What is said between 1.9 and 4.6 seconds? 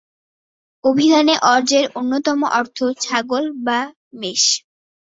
অন্যতম অর্থ ছাগল বা মেষ।